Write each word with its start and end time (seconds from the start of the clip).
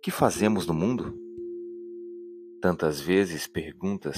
Que 0.00 0.12
fazemos 0.12 0.64
no 0.64 0.72
mundo? 0.72 1.18
Tantas 2.62 3.00
vezes 3.00 3.48
perguntas. 3.48 4.16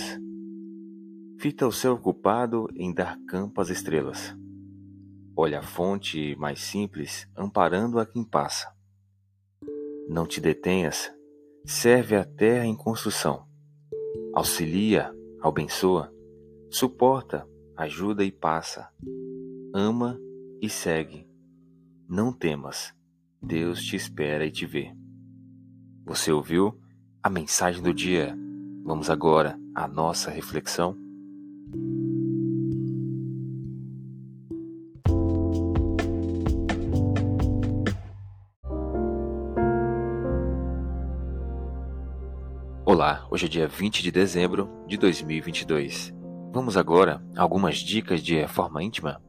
Fita 1.39 1.67
o 1.67 1.73
céu 1.73 1.95
ocupado 1.95 2.69
em 2.77 2.93
dar 2.93 3.19
campo 3.27 3.63
às 3.63 3.71
estrelas. 3.71 4.37
Olha 5.35 5.61
a 5.61 5.63
fonte 5.63 6.37
mais 6.37 6.61
simples, 6.61 7.27
amparando 7.35 7.99
a 7.99 8.05
quem 8.05 8.23
passa. 8.23 8.71
Não 10.07 10.27
te 10.27 10.39
detenhas, 10.39 11.11
serve 11.65 12.15
a 12.15 12.27
terra 12.27 12.67
em 12.67 12.77
construção. 12.77 13.49
Auxilia, 14.35 15.11
abençoa, 15.41 16.13
suporta, 16.69 17.49
ajuda 17.75 18.23
e 18.23 18.31
passa. 18.31 18.91
Ama 19.75 20.21
e 20.61 20.69
segue. 20.69 21.27
Não 22.07 22.35
temas, 22.35 22.95
Deus 23.41 23.83
te 23.83 23.97
espera 23.97 24.45
e 24.45 24.51
te 24.51 24.67
vê. 24.67 25.00
Você 26.05 26.33
ouviu 26.33 26.77
a 27.23 27.29
mensagem 27.29 27.83
do 27.83 27.93
dia? 27.93 28.37
Vamos 28.85 29.11
agora 29.11 29.59
à 29.75 29.87
nossa 29.87 30.31
reflexão. 30.31 30.97
Olá, 42.85 43.27
hoje 43.31 43.47
é 43.47 43.49
dia 43.49 43.69
20 43.69 44.03
de 44.03 44.11
dezembro 44.11 44.69
de 44.87 44.97
2022. 44.97 46.13
Vamos 46.53 46.77
agora 46.77 47.23
a 47.37 47.43
algumas 47.43 47.77
dicas 47.77 48.23
de 48.23 48.35
reforma 48.35 48.83
íntima? 48.83 49.23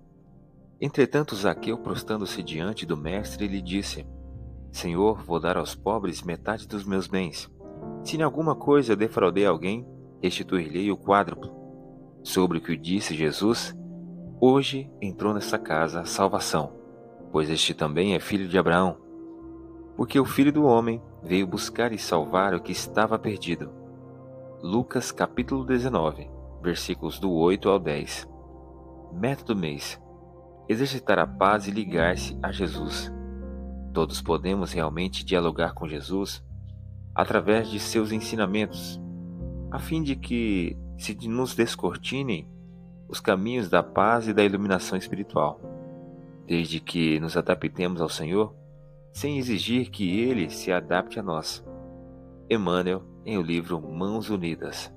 Entretanto, 0.79 1.35
Zaqueu, 1.35 1.77
prostando-se 1.77 2.41
diante 2.41 2.85
do 2.87 2.97
mestre, 2.97 3.47
lhe 3.47 3.61
disse: 3.61 4.07
Senhor, 4.71 5.21
vou 5.23 5.39
dar 5.39 5.57
aos 5.57 5.75
pobres 5.75 6.23
metade 6.23 6.67
dos 6.67 6.85
meus 6.85 7.07
bens. 7.07 7.51
Se 8.03 8.17
em 8.17 8.21
alguma 8.21 8.55
coisa 8.55 8.95
defraudei 8.95 9.45
alguém, 9.45 9.85
restituir-lhe 10.21 10.91
o 10.91 10.97
quádruplo. 10.97 11.51
Sobre 12.23 12.57
o 12.57 12.61
que 12.61 12.77
disse 12.77 13.15
Jesus, 13.15 13.75
hoje 14.39 14.89
entrou 15.01 15.33
nessa 15.33 15.57
casa 15.57 16.01
a 16.01 16.05
salvação, 16.05 16.73
pois 17.31 17.49
este 17.49 17.73
também 17.73 18.15
é 18.15 18.19
filho 18.19 18.47
de 18.47 18.57
Abraão. 18.57 18.97
Porque 19.95 20.19
o 20.19 20.25
filho 20.25 20.53
do 20.53 20.63
homem 20.63 21.01
veio 21.21 21.45
buscar 21.45 21.91
e 21.91 21.97
salvar 21.97 22.53
o 22.53 22.61
que 22.61 22.71
estava 22.71 23.19
perdido. 23.19 23.71
Lucas 24.61 25.11
capítulo 25.11 25.65
19, 25.65 26.29
versículos 26.61 27.19
do 27.19 27.31
8 27.31 27.69
ao 27.69 27.79
10. 27.79 28.27
Método 29.13 29.55
mês 29.55 29.99
exercitar 30.71 31.19
a 31.19 31.27
paz 31.27 31.67
e 31.67 31.71
ligar-se 31.71 32.37
a 32.41 32.51
Jesus. 32.51 33.11
Todos 33.93 34.21
podemos 34.21 34.71
realmente 34.71 35.25
dialogar 35.25 35.73
com 35.73 35.87
Jesus 35.87 36.43
através 37.13 37.69
de 37.69 37.79
seus 37.79 38.11
ensinamentos, 38.11 39.01
a 39.69 39.79
fim 39.79 40.01
de 40.01 40.15
que 40.15 40.77
se 40.97 41.13
nos 41.27 41.55
descortinem 41.55 42.49
os 43.07 43.19
caminhos 43.19 43.69
da 43.69 43.83
paz 43.83 44.27
e 44.27 44.33
da 44.33 44.43
iluminação 44.43 44.97
espiritual, 44.97 45.59
desde 46.47 46.79
que 46.79 47.19
nos 47.19 47.35
adaptemos 47.35 48.01
ao 48.01 48.09
Senhor, 48.09 48.55
sem 49.11 49.37
exigir 49.37 49.89
que 49.89 50.19
Ele 50.19 50.49
se 50.49 50.71
adapte 50.71 51.19
a 51.19 51.23
nós. 51.23 51.63
Emmanuel, 52.49 53.03
em 53.25 53.37
o 53.37 53.41
livro 53.41 53.81
Mãos 53.81 54.29
Unidas. 54.29 54.93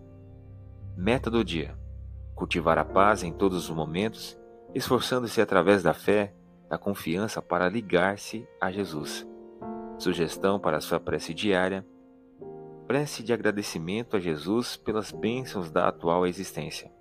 Meta 0.96 1.28
do 1.28 1.44
dia: 1.44 1.76
cultivar 2.34 2.78
a 2.78 2.84
paz 2.84 3.24
em 3.24 3.32
todos 3.32 3.68
os 3.68 3.74
momentos 3.74 4.38
esforçando-se 4.74 5.40
através 5.40 5.82
da 5.82 5.94
fé, 5.94 6.34
da 6.68 6.78
confiança 6.78 7.42
para 7.42 7.68
ligar-se 7.68 8.46
a 8.60 8.70
Jesus. 8.70 9.26
Sugestão 9.98 10.58
para 10.58 10.80
sua 10.80 10.98
prece 10.98 11.32
diária: 11.32 11.86
prece 12.86 13.22
de 13.22 13.32
agradecimento 13.32 14.16
a 14.16 14.20
Jesus 14.20 14.76
pelas 14.76 15.12
bênçãos 15.12 15.70
da 15.70 15.88
atual 15.88 16.26
existência. 16.26 16.92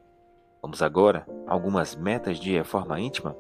Vamos 0.62 0.82
agora 0.82 1.26
a 1.48 1.54
algumas 1.54 1.96
metas 1.96 2.40
de 2.40 2.52
reforma 2.54 3.00
íntima? 3.00 3.36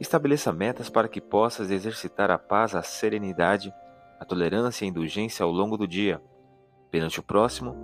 Estabeleça 0.00 0.52
metas 0.52 0.90
para 0.90 1.08
que 1.08 1.20
possas 1.20 1.70
exercitar 1.70 2.30
a 2.30 2.38
paz, 2.38 2.74
a 2.74 2.82
serenidade, 2.82 3.72
a 4.18 4.24
tolerância 4.24 4.84
e 4.84 4.86
a 4.86 4.90
indulgência 4.90 5.44
ao 5.44 5.52
longo 5.52 5.76
do 5.76 5.86
dia, 5.86 6.20
perante 6.90 7.20
o 7.20 7.22
próximo, 7.22 7.76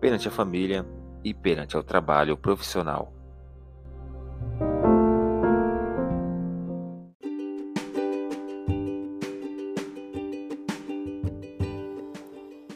perante 0.00 0.26
a 0.26 0.30
família 0.30 0.84
e 1.22 1.32
perante 1.32 1.76
o 1.76 1.82
trabalho 1.82 2.36
profissional. 2.36 3.19